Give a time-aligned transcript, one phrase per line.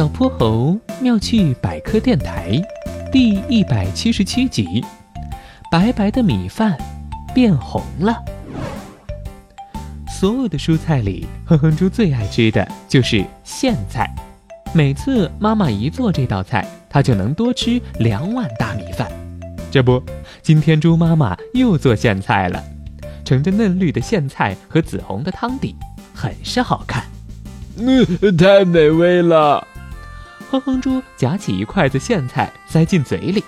[0.00, 2.58] 小泼猴妙趣百科电台
[3.12, 4.82] 第一百七十七集：
[5.70, 6.74] 白白的米饭
[7.34, 8.16] 变红了。
[10.08, 14.10] 所有的蔬菜里，哼哼猪最爱吃的就是苋菜。
[14.72, 19.06] 每次妈妈一做这道菜，他就能多吃两碗大米饭。
[19.70, 20.02] 这不，
[20.40, 22.64] 今天猪妈妈又做苋菜了，
[23.22, 25.76] 盛着嫩绿的苋菜和紫红的汤底，
[26.14, 27.04] 很是好看。
[27.76, 29.66] 嗯，太美味了。
[30.50, 33.44] 哼哼猪夹起一筷子苋菜塞进嘴里，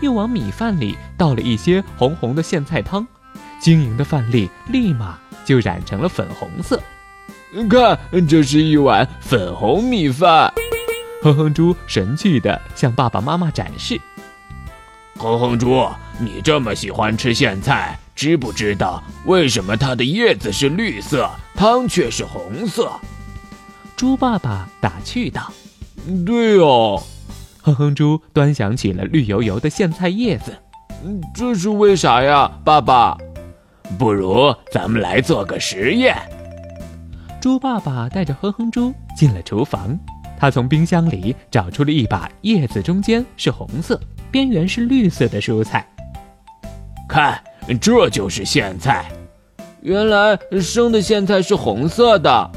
[0.00, 3.06] 又往米饭里倒了一些红红的苋菜汤，
[3.60, 6.82] 晶莹的饭粒立马就染成了粉红色。
[7.68, 10.50] 看，这是一碗粉红米饭。
[11.22, 14.00] 哼哼猪神气地向爸爸妈妈展示。
[15.18, 15.86] 哼哼猪，
[16.18, 22.90] 你这么喜欢吃苋菜，知不知道为什么它的叶子是绿色，汤却是红色？
[23.94, 25.52] 猪爸爸打趣道。
[26.24, 27.02] 对哦，
[27.62, 30.56] 哼哼猪端详起了绿油油的苋菜叶子。
[31.34, 33.16] 这是为啥呀，爸爸？
[33.98, 36.16] 不如咱们来做个实验。
[37.40, 39.98] 猪爸爸带着哼哼猪进了厨房，
[40.38, 45.86] 他从冰箱里找出了一把叶子中间是红色、边缘是绿色的蔬菜。
[47.08, 47.40] 看，
[47.80, 49.10] 这就是苋菜。
[49.82, 52.50] 原来生的苋菜是红色的。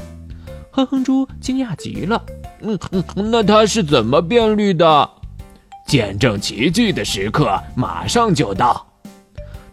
[0.72, 2.20] 哼哼猪惊讶极了。
[2.62, 5.10] 嗯嗯，那它是怎么变绿的？
[5.86, 8.86] 见证奇迹的时刻马上就到。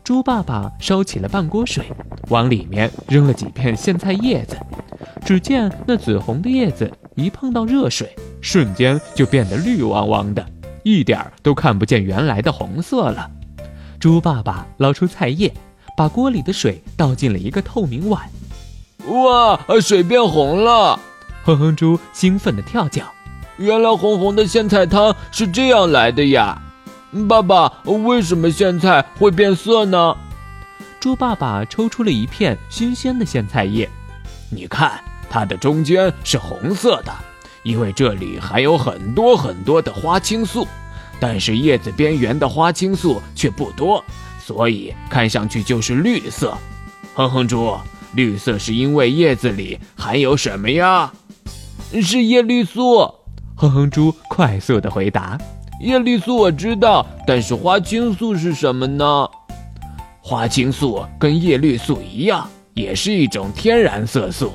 [0.04, 1.86] 猪爸爸烧起了半锅水，
[2.30, 4.58] 往里面扔了几片苋菜叶子。
[5.26, 10.46] 只见那紫红的叶子一碰到热水，瞬间就变得绿汪汪的，
[10.84, 13.30] 一点儿都看不见原来的红色了。
[14.00, 15.54] 猪爸爸捞出菜叶，
[15.98, 18.24] 把锅里的水倒进了一个透明碗。
[19.10, 20.98] 哇，水变红了！
[21.48, 23.10] 哼哼猪兴奋地跳脚，
[23.56, 26.62] 原来红红的苋菜汤是这样来的呀！
[27.30, 30.18] 爸爸，为什么苋菜会变色呢？
[31.00, 33.90] 猪爸爸抽出了一片新鲜的苋菜叶，
[34.52, 37.14] 你看，它的中间是红色的，
[37.64, 40.68] 因为这里含有很多很多的花青素，
[41.18, 44.04] 但是叶子边缘的花青素却不多，
[44.38, 46.58] 所以看上去就是绿色。
[47.14, 47.74] 哼哼猪，
[48.16, 51.10] 绿色是因为叶子里含有什么呀？
[52.02, 53.00] 是叶绿素，
[53.56, 55.38] 哼哼猪快速的回答
[55.82, 59.28] ：“叶绿素我知道，但是花青素是什么呢？
[60.22, 64.52] 花青素跟叶绿素一样，也是一种天然色素。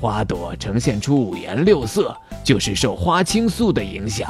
[0.00, 4.28] 花朵呈现出五颜六色，就是受花青素的影响。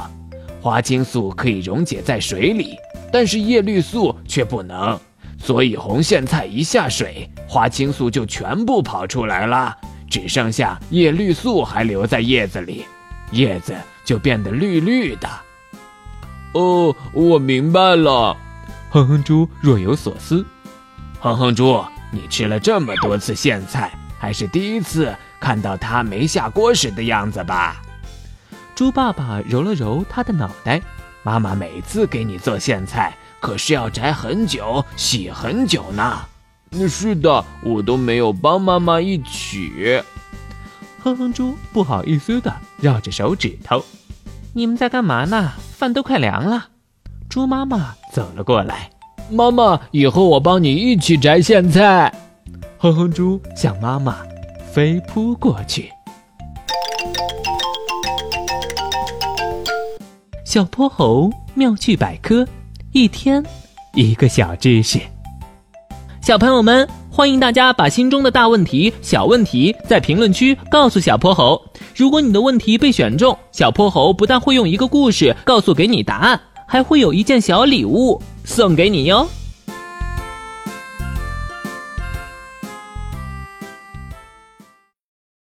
[0.61, 2.77] 花青素可以溶解在水里，
[3.11, 4.97] 但是叶绿素却不能，
[5.39, 9.75] 所以红苋菜一下水，花青素就全部跑出来了。”
[10.13, 12.85] 只剩下叶绿素还留在叶子里，
[13.31, 13.75] 叶子
[14.05, 15.27] 就变得绿绿的。
[16.53, 18.37] 哦，我明白了。
[18.91, 20.45] 哼哼猪若有所思。
[21.19, 27.81] 哼哼猪，你吃了这么多次苋菜，还是第一次看到它没下锅时的样子吧？
[28.75, 30.79] 猪爸爸揉了揉他的脑袋。
[31.23, 36.23] 妈妈每次给你做苋菜，可是要摘很久、洗很久呢。
[36.87, 40.01] 是的，我都没有帮妈妈一起。
[40.99, 43.83] 哼哼猪不好意思的绕着手指头。
[44.53, 45.51] 你们在干嘛呢？
[45.75, 46.67] 饭都快凉了。
[47.29, 48.89] 猪妈妈走了过来。
[49.29, 52.13] 妈妈，以后我帮你一起摘苋菜。
[52.77, 54.17] 哼哼猪向妈妈
[54.71, 55.89] 飞扑过去。
[60.45, 62.47] 小泼猴妙趣百科，
[62.91, 63.43] 一天
[63.93, 64.99] 一个小知识。
[66.23, 71.61] 小朋友们，欢迎大家把心中的大问题、小问题在评论区告诉小泼猴。
[71.93, 79.27] 如果你的问题被选中，小泼猴不但会用一个故事告诉给你答案，还会有一件小礼物送给你哟。